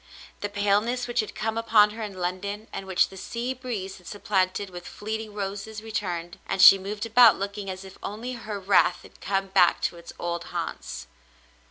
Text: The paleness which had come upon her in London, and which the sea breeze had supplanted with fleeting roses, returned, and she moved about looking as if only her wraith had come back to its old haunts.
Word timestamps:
The 0.39 0.49
paleness 0.49 1.07
which 1.07 1.19
had 1.19 1.35
come 1.35 1.59
upon 1.59 1.91
her 1.91 2.01
in 2.01 2.15
London, 2.17 2.67
and 2.73 2.87
which 2.87 3.09
the 3.09 3.17
sea 3.17 3.53
breeze 3.53 3.97
had 3.99 4.07
supplanted 4.07 4.71
with 4.71 4.87
fleeting 4.87 5.35
roses, 5.35 5.83
returned, 5.83 6.39
and 6.47 6.59
she 6.59 6.79
moved 6.79 7.05
about 7.05 7.37
looking 7.37 7.69
as 7.69 7.85
if 7.85 7.99
only 8.01 8.31
her 8.31 8.59
wraith 8.59 9.03
had 9.03 9.21
come 9.21 9.49
back 9.49 9.79
to 9.83 9.97
its 9.97 10.11
old 10.17 10.45
haunts. 10.45 11.05